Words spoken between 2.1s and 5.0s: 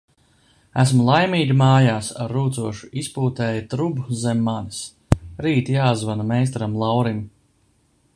ar rūcošu izpūtēja trubu zem manis.